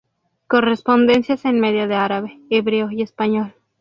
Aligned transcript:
Correspondencias 0.47 1.45
en 1.45 1.59
medio 1.59 1.87
de 1.87 1.93
árabe, 1.93 2.39
hebreo, 2.49 2.89
y 2.89 3.03
español. 3.03 3.53